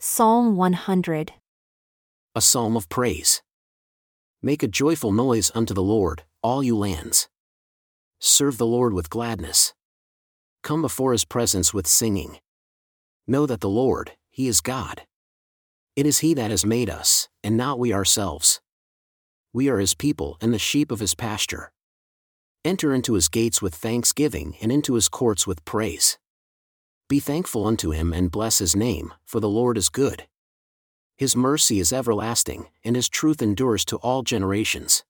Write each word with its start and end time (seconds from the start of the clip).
Psalm 0.00 0.54
100. 0.54 1.32
A 2.36 2.40
psalm 2.40 2.76
of 2.76 2.88
praise. 2.88 3.42
Make 4.40 4.62
a 4.62 4.68
joyful 4.68 5.10
noise 5.10 5.50
unto 5.56 5.74
the 5.74 5.82
Lord, 5.82 6.22
all 6.40 6.62
you 6.62 6.78
lands. 6.78 7.28
Serve 8.20 8.58
the 8.58 8.66
Lord 8.66 8.92
with 8.92 9.10
gladness. 9.10 9.74
Come 10.62 10.82
before 10.82 11.10
his 11.10 11.24
presence 11.24 11.74
with 11.74 11.88
singing. 11.88 12.38
Know 13.26 13.44
that 13.46 13.60
the 13.60 13.68
Lord, 13.68 14.12
he 14.30 14.46
is 14.46 14.60
God. 14.60 15.02
It 15.96 16.06
is 16.06 16.20
he 16.20 16.32
that 16.32 16.52
has 16.52 16.64
made 16.64 16.88
us, 16.88 17.28
and 17.42 17.56
not 17.56 17.80
we 17.80 17.92
ourselves. 17.92 18.60
We 19.52 19.68
are 19.68 19.80
his 19.80 19.94
people 19.94 20.38
and 20.40 20.54
the 20.54 20.60
sheep 20.60 20.92
of 20.92 21.00
his 21.00 21.16
pasture. 21.16 21.72
Enter 22.64 22.94
into 22.94 23.14
his 23.14 23.28
gates 23.28 23.60
with 23.60 23.74
thanksgiving 23.74 24.54
and 24.62 24.70
into 24.70 24.94
his 24.94 25.08
courts 25.08 25.44
with 25.44 25.64
praise. 25.64 26.18
Be 27.08 27.20
thankful 27.20 27.66
unto 27.66 27.90
him 27.90 28.12
and 28.12 28.30
bless 28.30 28.58
his 28.58 28.76
name, 28.76 29.14
for 29.24 29.40
the 29.40 29.48
Lord 29.48 29.78
is 29.78 29.88
good. 29.88 30.26
His 31.16 31.34
mercy 31.34 31.80
is 31.80 31.90
everlasting, 31.90 32.68
and 32.84 32.94
his 32.96 33.08
truth 33.08 33.40
endures 33.40 33.84
to 33.86 33.96
all 33.96 34.22
generations. 34.22 35.04